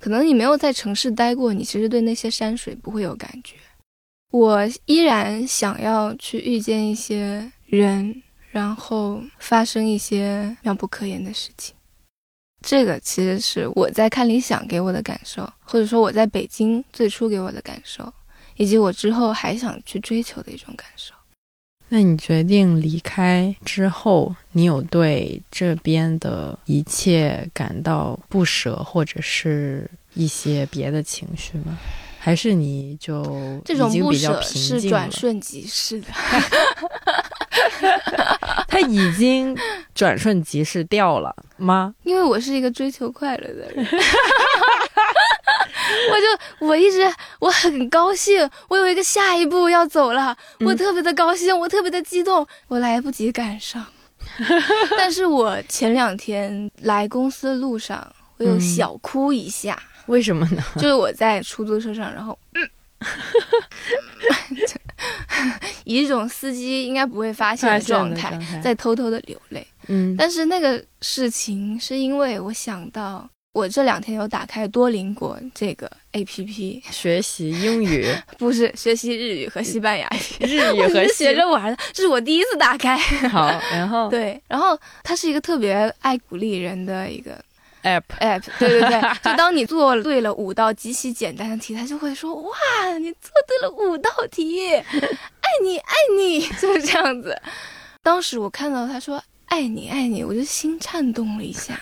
[0.00, 3.54] 可能你没有在城市待过，你其实对那些山水不会有感觉。
[4.30, 11.74] 我依然想要去遇见一些人，然后发生一些妙不可言的事情。
[12.60, 18.12] 这个其实是我在看理想给我的感受，或者说我在北京最初给我的感受，
[18.56, 21.14] 以及我之后还想去追求的一种感受。
[21.88, 31.78] 那你决定离开之后，你有对这边的一切感到不舍，或者是一些别的情绪吗？
[32.18, 33.22] 还是你就
[33.64, 36.08] 这种不舍是转瞬即逝的，
[38.68, 39.56] 他已经
[39.94, 41.94] 转瞬即逝掉了吗？
[42.02, 43.86] 因为我是一个追求快乐的人，
[46.10, 47.00] 我就我一直
[47.38, 53.84] 我很高兴，我有一个下一步要走了，我特别的高兴，我特别的激动，我来不及赶上。
[54.98, 59.80] 但是我前两天来公司的路上，我又小哭一下。
[60.08, 60.62] 为什么呢？
[60.76, 62.36] 就是我在出租车上，然后，
[65.84, 69.66] 以一种司机应该不会发现的状态，在偷偷的流泪。
[69.86, 82.96] 嗯，但是那个事情是因为我想到，我这两天有打开多邻国这个 A P P 学习英语，不是学习日语和西班牙语，日语和学着玩的，这是我第一次打开。
[83.28, 87.38] 好，然后对，然后它是一个特别爱鼓励人的一个。
[87.96, 92.50] App app 对对对， 就当你做对了五道极其简单的题，他就会说哇，
[92.98, 97.40] 你做对了五道题，爱你爱你， 就是这样子。
[98.02, 101.74] 当时我看到他说爱你爱你，我就心颤动了一下。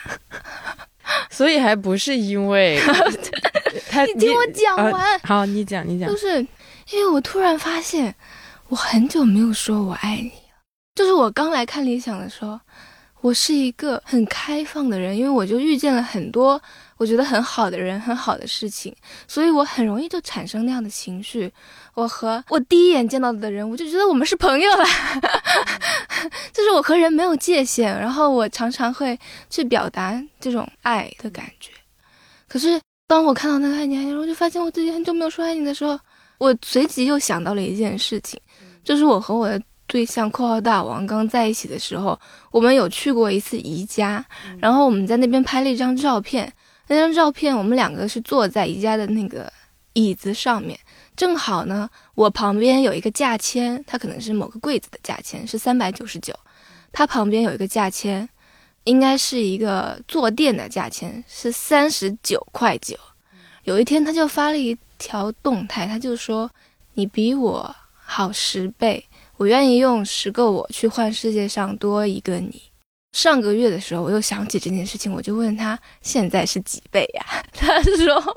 [1.30, 2.80] 所以还不是因为
[3.90, 5.18] 他，你听我讲完。
[5.20, 6.08] 好，你讲你讲。
[6.08, 6.38] 就是
[6.90, 8.14] 因为我突然发现，
[8.68, 10.56] 我很久没有说我爱你了。
[10.94, 12.58] 就是我刚来看理想的时候。
[13.26, 16.62] 我是一个很开放的人，因为我就遇见了很多
[16.96, 18.94] 我觉得很好的人、很好的事情，
[19.26, 21.52] 所以我很容易就产生那样的情绪。
[21.94, 24.84] 我和我第一眼见到的人，我就觉得我们是朋友了，
[26.54, 29.18] 就是我和人没有界限，然后我常常会
[29.50, 31.72] 去表达这种爱的感觉。
[32.46, 35.98] 可是当我看到那个爱你爱你，我就发现我自己很久没有说爱你的时候，
[36.38, 38.38] 我随即又想到了一件事情，
[38.84, 39.60] 就是我和我的。
[39.86, 42.18] 对象（括号大王）刚在一起的时候，
[42.50, 44.24] 我们有去过一次宜家，
[44.58, 46.52] 然后我们在那边拍了一张照片。
[46.88, 49.52] 那张照片，我们两个是坐在宜家的那个
[49.94, 50.78] 椅子上面，
[51.16, 56.32] 正好呢，我旁边有一个价签，它可能是某个柜子的价签，是三百九十九。
[56.92, 58.28] 他旁边有一个价签，
[58.84, 62.96] 应该是一个坐垫的价签，是三十九块九。
[63.64, 66.48] 有一天，他就发了一条动态，他就说
[66.94, 69.04] ：“你比我好十倍。”
[69.36, 72.62] 我愿意用十个我去换世界上多一个你。
[73.12, 77.24] 上个月的时候，我又想起这件事情，我就问他现在是几倍呀？
[77.54, 78.36] 他说，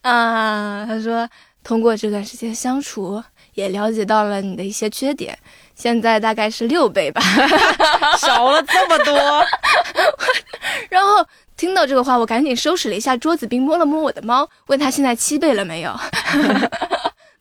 [0.00, 1.28] 啊，他说
[1.62, 5.38] 通过这段时间相处，也了解到了你的一些缺点，
[5.74, 7.20] 现在大概是六倍吧，
[8.16, 9.14] 少了这么多。
[10.88, 15.94] 然后听到这个话，我赶紧收拾了一下桌子，并摸了摸我的猫，问他现在七倍了没有？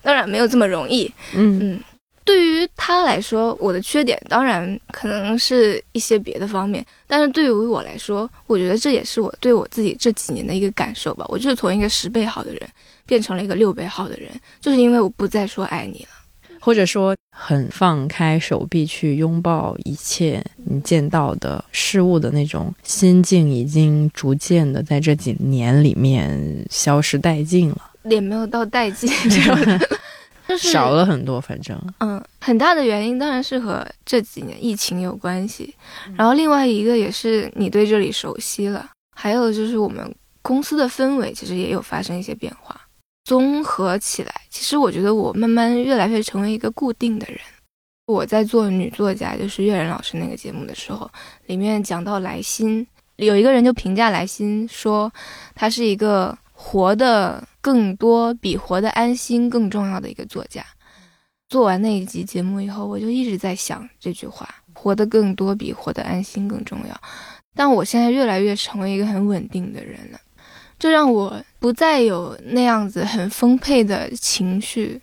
[0.01, 1.09] 当然没有这么容易。
[1.33, 1.83] 嗯嗯。
[2.27, 11.25] 对于他来说，我的缺点当然可能是一些别的方面，但是对于我来说，我觉得这也是我对我自己这几年的一个感受吧。
[11.29, 12.61] 我就是从一个十倍好的人
[13.05, 29.79] 变成了一个六倍好的人，就是因为我不再说爱你了，或者说很放开手臂去拥抱一切你见到的事物的那种心境，已经逐渐的在这几年里面消失殆尽了，也没有到殆尽这种。
[30.47, 35.75] 就是少了很多，反正嗯，很大的原因当然是和这几年疫情有关系，
[36.15, 42.79] 然后另外一个也是你对这里熟悉了，还有就是我们公司的氛围其实也有发生一些变化。
[43.25, 47.39] 综合起来，其实我觉得我慢慢越来越成为一个固定的人。
[48.05, 51.11] 我在做女作家，就是月然老师那个节目的时候，
[51.47, 55.11] 里面讲到来新，有一个人就评价来新说，
[55.55, 56.37] 他是一个。
[56.59, 60.65] 活的更多比活得安心更重要的一个作家。
[61.49, 67.01] 做完那一集节目以后，我就一直在想这句话：活得更多比活得安心更重要。
[67.53, 70.19] 但我现在越来越成为一个很稳定的人了，
[70.79, 75.01] 这让我不再有那样子很丰沛的情绪。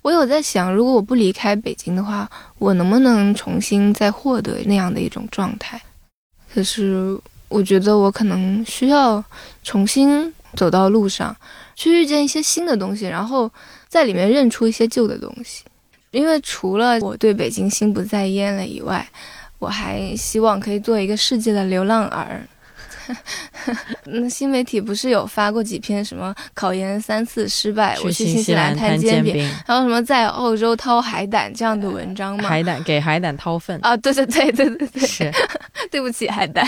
[0.00, 2.26] 我有在想，如果我不离开北京的话，
[2.58, 5.78] 我能不能重新再获得那样的一种状态？
[6.50, 9.22] 可是我觉得我可能需要
[9.62, 10.32] 重新。
[10.56, 11.36] 走到路上，
[11.76, 13.48] 去遇见一些新的东西，然后
[13.86, 15.62] 在里面认出一些旧的东西。
[16.10, 19.06] 因为除了我对北京心不在焉了以外，
[19.58, 22.48] 我还希望可以做一个世界的流浪儿。
[24.04, 32.48] 那新媒体不是有发过几篇什么考研三次失败，我去新西兰摊煎饼，还有什么在澳洲掏海胆这样的文章吗？
[32.48, 33.96] 海胆给海胆掏粪啊！
[33.96, 35.32] 对对对对对对，是，
[35.90, 36.66] 对不起海胆。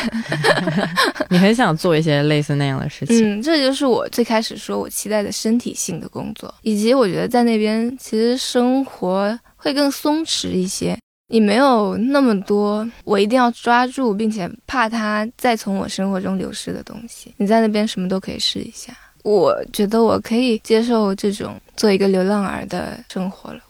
[1.30, 3.38] 你很想做一些类似那样的事情。
[3.38, 10.98] 嗯，这就是我最开始说我期待的身体性的工作，以及我觉得在那边其实生活会更松弛一些。
[11.30, 17.34] 你没有那么多我一定要抓住，并且怕它再从我生活中流失的东西。
[17.36, 23.60] 你在那边什么都可以试一下，我觉得我可以接受这种做一个流浪儿的生活了。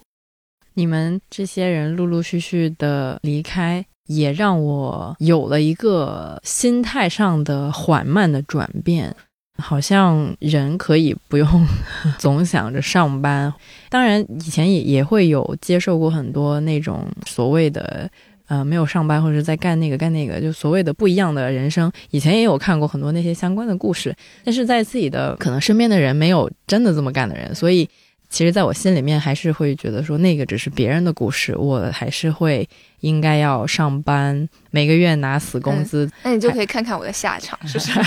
[0.74, 9.16] 你们这些人陆陆续续的离开，也让我有了一个心态上的缓慢的转变。
[9.58, 11.66] 好像人可以不用
[12.18, 13.52] 总想着上班，
[13.88, 18.08] 当然以前也也会有接受过很多那种所谓的
[18.46, 21.90] 呃没有上班或者在干那个干那个，就所谓的不一样的人生。
[22.10, 27.88] 以前也有看过很多那些相关的故事，但是在自己的可能身边的人没有真的这么干的人，所以。
[28.30, 32.68] 其实，在我心里面，还是会觉得说那个只是别人的故事，我还是会
[33.00, 36.10] 应该要上班，每个月拿死工资。
[36.22, 38.00] 那你就可以看看我的下场， 是不是？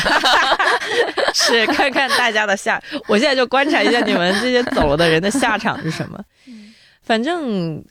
[1.34, 2.80] 是看看大家的下。
[3.08, 6.24] 我现在就观察一下你们这些走了的人的下场是什么。
[7.02, 7.84] 反正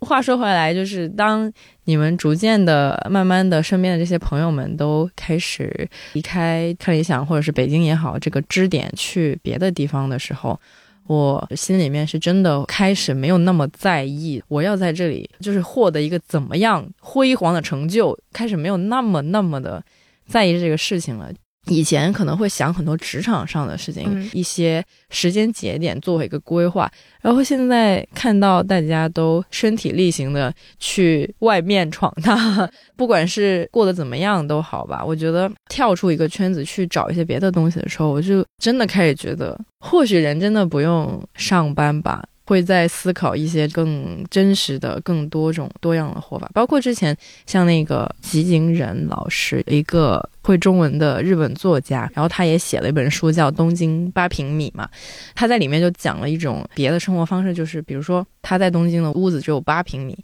[0.00, 1.50] 话说回来，就是当
[1.84, 10.60] 你们逐渐的、慢慢的，身边的这些朋友们都开始离开看理想或者是北京也好，这个支点去别的地方的时候。
[11.08, 19.82] 我心里面是真的开始没有那么在意，我要在这里就是获得一个怎么样辉煌的成就，开始没有那么那么的
[20.26, 21.32] 在意这个事情了。
[21.68, 26.90] 以前可能会想很多职场上的事情，嗯一些时间节点作为一个规划，
[27.20, 32.36] 然后现在看到大家都身体力行的去外面闯荡，
[32.96, 35.04] 不管是过得怎么样都好吧。
[35.04, 42.24] 我觉得跳出一个圈子去找一些别的东西的时候，我就真的开始觉得，或许人真的不用上班吧。
[42.48, 54.88] 会在思考一些更真实的、更多种多样的活法，包括之前像那个吉井忍老师，一个会中文的日本作家，然后他也写了一本书叫《东京八平米》嘛，
[55.34, 60.18] 他在里面就讲了一种别的生活方式，就是比如说他在东京的屋子只有八平米，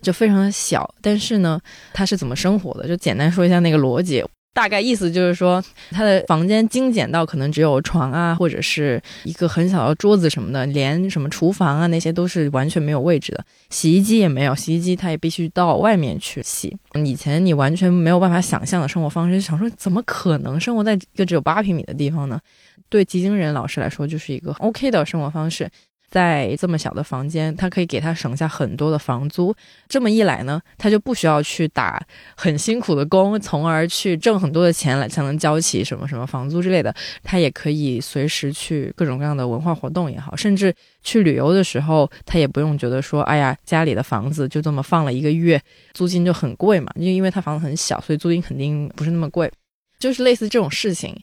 [0.00, 1.60] 就非常的小，但是呢，
[1.92, 2.88] 他是怎么生活的？
[2.88, 4.24] 就简单说一下那个逻辑。
[4.56, 16.74] 大概意思就是说，他的房间精简到可能只有床啊，或者是一个很小的桌子什么的，连什么厨房啊那些都是完全没有位置的，洗衣机也没有，洗衣机他也必须到外面去洗。
[16.94, 22.40] 以前你完全没有办法想象的生活方式，想说怎么可能生活在一个只有八平米的地方呢？
[22.88, 25.68] 对吉京人老师来说，就是一个 OK 的生活方式。
[26.08, 29.54] 在这么小的房间，他可以给他省下很多的房租。
[29.88, 32.00] 这么一来呢，他就不需要去打
[32.36, 36.94] 很辛苦的工，从而去挣很多的钱来才能交起什么什么房租之类的。
[37.22, 45.60] 他也可以随时去各种各样的文化活动也好，甚至去旅游的时候，他也不用觉得说，哎呀，家里的房子就这么放了一个月，
[45.92, 46.90] 租金就很贵嘛。
[46.94, 49.50] 因为因为他房子很小，所以租金肯定不是那么贵。
[49.98, 51.14] 就是类似这种事情，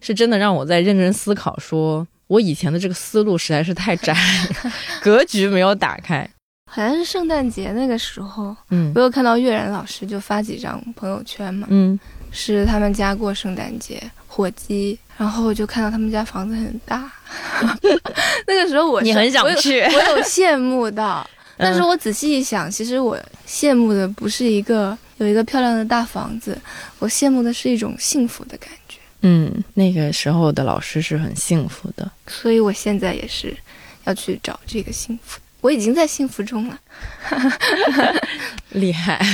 [0.00, 2.06] 是真的让我在认真思考说。
[2.32, 4.16] 我以前的这个思路实在是太窄，
[5.04, 6.26] 格局没有打开。
[6.64, 11.98] 好像是圣诞节那个时候，嗯我有看到月然老师就发几张朋友圈嘛，嗯，
[12.30, 17.12] 是他们家过圣诞节，火鸡，然后我就看到他们家房子很大，
[18.48, 21.28] 那个时候我你很想去，我我有羡慕到，
[21.58, 26.58] 但是我仔细一想，其实我羡慕的不是一个有一个漂亮的大房子，
[26.98, 28.78] 我羡慕的是一种幸福的感觉。
[29.22, 33.56] 嗯，那个时候的老师是很幸福的，所以我现在也是
[34.04, 35.40] 要去找这个幸福。
[35.60, 36.80] 我已经在幸福中了，
[38.70, 39.24] 厉害。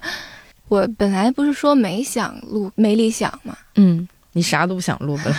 [0.68, 5.34] 我本来不是说没想录没理想嘛，嗯，你啥都不想录的，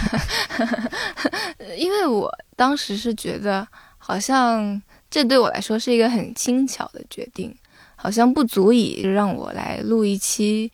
[1.78, 3.66] 因为我当时是觉得
[4.00, 4.82] 好像
[5.12, 7.56] 这对我来说是一个很轻巧的决定，
[7.96, 10.72] 好像不足以让我来录一期，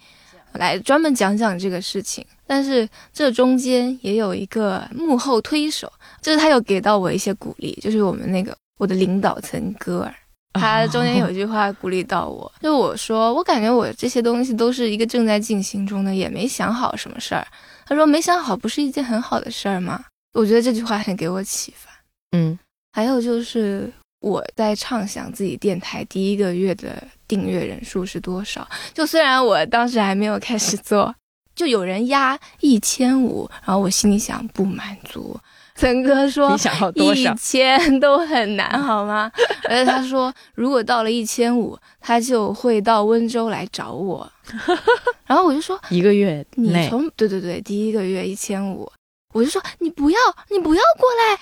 [0.53, 2.25] 来专门讲讲这个事情。
[2.47, 5.91] 但是这中间也有一个幕后推手，
[6.21, 10.13] 就是他有给到我一些鼓励，就是我们那个我的领导层戈尔。
[10.53, 17.45] 他中间有一句话鼓励到我，就我说我感觉我这些东西都是一个正在进行中的，也没想好什么事儿。
[17.85, 20.03] 他说没想好不是一件很好的事儿吗？
[20.33, 21.91] 我觉得这句话很给我启发。
[22.31, 22.57] 嗯，
[22.93, 23.91] 还有就是
[24.21, 28.67] 我在畅想自己电台第一个月的订阅人数是多少。
[28.95, 31.13] 就虽然我当时还没有开始做，
[31.57, 35.35] 就有人压一千五，然后我心里想不满足。
[35.73, 37.27] 曾哥说你想要多一？
[37.35, 39.31] 千都很难，好吗？
[39.67, 44.31] 而且他说，如果到了一千五，他就会到温州来找我。
[45.25, 48.91] 然后我就说，一个月你，从对对对，第一个月一千五，
[49.33, 51.39] 我就说你不要，你不要过来，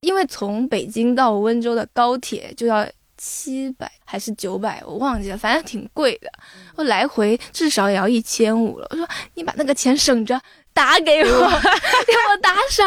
[0.00, 2.86] 因为从北京到温州的高铁就要
[3.18, 6.30] 七百还是九百，我忘记了，反正挺贵的。
[6.76, 8.86] 我来回至少也要一千五了。
[8.90, 10.40] 我说你把那个钱省着
[10.72, 12.86] 打给我， 给我打赏。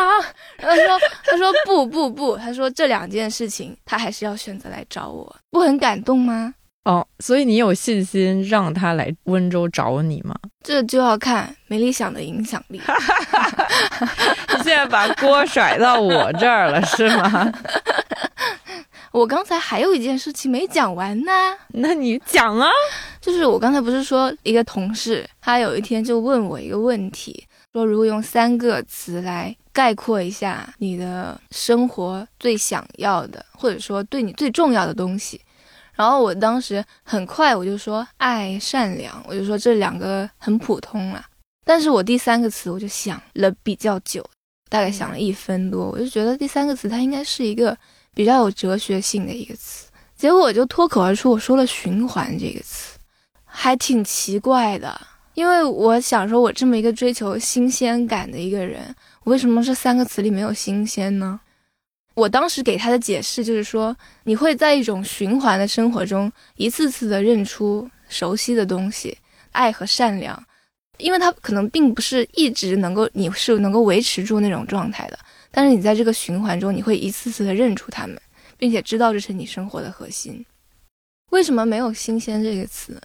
[0.57, 6.55] 然后他说他说不不不，他说这两件事情他还是要选择来找我，不很感动吗？
[6.83, 10.33] 哦，所以你有信心让他来温州找你吗？
[10.63, 12.81] 这就要看没理想的影响力。
[14.49, 17.51] 你现在把锅甩到我这儿了是吗？
[19.11, 21.31] 我刚才还有一件事情没讲完呢，
[21.69, 22.69] 那你讲啊。
[23.19, 35.39] 就是我刚才不是说一个同事，他有一天就问我一个问题，说如果用三个词来概括一下你的生活最想要的，或者说对你最重要的东西，
[35.93, 41.23] 然后我当时很快我就说爱、善良，我就说这两个很普通啦。
[41.65, 44.25] 但是我第三个词我就想了比较久，
[44.69, 47.77] 大概想了一分多，我就觉得第三个词它应该是一个
[48.13, 52.97] 比较有哲学性的一个词，结果我就脱口而出我说了循环这个词。
[53.53, 54.99] 还挺奇怪的，
[55.33, 58.95] 因为我想说，我这么一个追求新鲜感的一个人，
[59.25, 61.39] 为什么这三个词里没有新鲜呢？
[62.13, 69.17] 我当时给他的解释就是说，你会在一种循环的生活中，一次次的认出熟悉的东西，
[69.51, 70.41] 爱和善良，
[70.97, 75.19] 因为它可能并不是一直能够，你是能够维持住那种状态的，
[75.51, 78.19] 但是你在这个循环中，你会一次次的认出它们，
[78.57, 80.45] 并且知道这是你生活的核心。
[81.31, 83.01] 为什么没有“新鲜”这个词？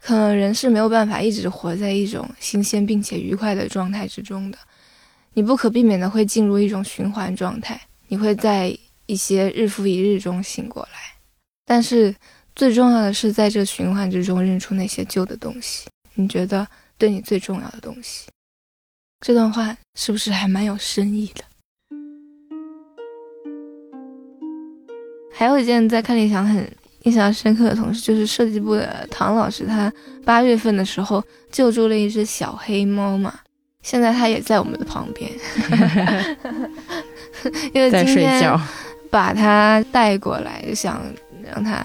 [0.00, 4.58] 可能人是没有办法一直活在一种新鲜并且愉快的状态之中的，
[5.34, 8.76] 你不可避免的会进入一种循环状态，你会在
[9.06, 10.98] 一些日复一日中醒过来。
[11.64, 12.14] 但是
[12.56, 16.66] 最重要的是在这循环之中认出那些旧的东西，你觉得
[16.98, 18.28] 对你最重要的东西。
[19.20, 21.44] 这段话是不是还蛮有深意的？
[25.32, 26.70] 还有一件在看理想很
[27.02, 29.92] 印象深刻的同事，就是设计部的唐老师，他
[30.24, 33.34] 八月份的时候救助了一只小黑猫嘛，
[33.82, 35.30] 现在他也在我们的旁边，
[37.74, 38.60] 因为今天
[39.10, 41.02] 把它带过来，想
[41.42, 41.84] 让它，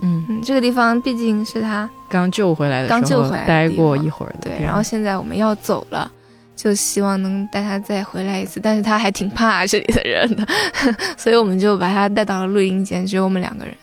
[0.00, 6.10] 嗯，这个地方毕竟是他刚救回来的，刚救回来待过一会儿，对，然后现在我们要走了。
[6.56, 10.46] 就希望能带他再回来一次，但是他还挺怕这里的人的，
[11.18, 13.74] 所以我们就把他带到了录音间，只有我们两个人。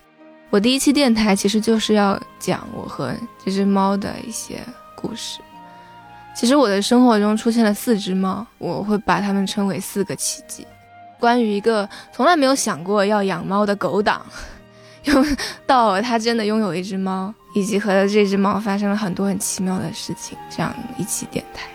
[0.50, 3.14] 我第一期电台其实就是要讲我和
[3.44, 4.60] 这只猫的一些
[4.96, 5.40] 故事。
[6.34, 10.66] 其实我的生活中出现了四只猫，我会把它们称为四个奇迹。
[11.20, 14.26] 关于一个从来没有想过要养猫的狗党，
[15.04, 21.68] 用到他真的拥有一只猫，以及和这只猫发生了很多很奇妙的事情，这样一期电台。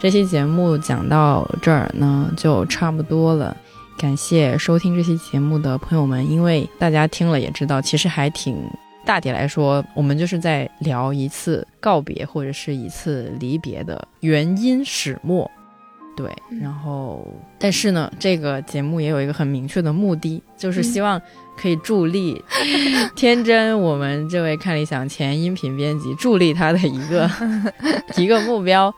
[0.00, 3.54] 这期节目讲到这儿呢，就差不多了。
[3.98, 8.56] 感谢收听这期节目的朋友们，因为大家听了也知道，其实还挺
[9.04, 15.48] 大体来说，我们就是在聊一次告别或者是一次离别的原因始末。
[16.16, 17.26] 对，然后
[17.58, 21.20] 但是呢，这个节目也有一个很明确的目的，就是希望
[21.58, 22.42] 可以助力
[23.14, 27.30] 天真我们这位看理想前音频编辑助力他的一个
[28.16, 28.90] 一个目标。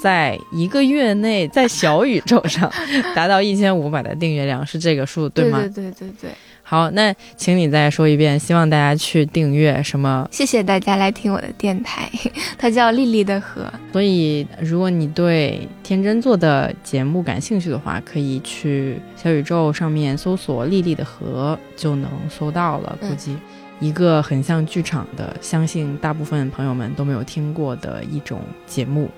[0.00, 2.70] 在一个月内，在小宇宙上
[3.14, 5.58] 达到一千五百的订阅量是这个数，对吗？
[5.60, 6.30] 对对对对。
[6.68, 10.28] 好，那请你再说一遍，希望大家去订阅什么？
[10.32, 12.10] 谢谢大家来听我的电台，
[12.58, 13.72] 它叫丽丽的河。
[13.92, 22.98] 所以，如果你对天真做的节目感兴趣的话，可以去小宇宙上面搜索“丽丽的河”就能搜到了。
[23.00, 23.36] 估计
[23.78, 29.08] 一个很像剧场的，相信大部分朋友们都没有听过的一种节目。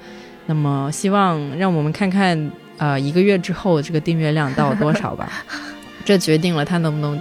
[0.49, 5.31] 那么，希望让我们看看，呃，一个月之后这个订阅量到多少吧。
[6.07, 7.21] 这决定了他能不能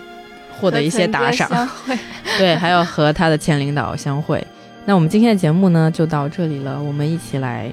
[0.58, 1.50] 获得一些打赏。
[2.40, 4.42] 对，还要和他的前领导相会。
[4.86, 6.82] 那我们今天的节目呢，就到这里了。
[6.82, 7.70] 我们一起来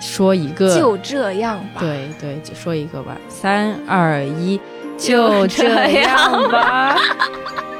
[0.00, 1.80] 说一个，就这样吧。
[1.80, 3.18] 对对，就说一个吧。
[3.28, 4.58] 三二一，
[4.96, 6.96] 就这样吧。